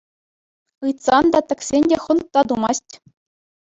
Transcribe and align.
Ыйтсан 0.85 1.23
та, 1.31 1.39
тӗксен 1.47 1.83
те 1.89 1.97
хӑнк 2.03 2.27
та 2.33 2.41
тумасть. 2.49 2.93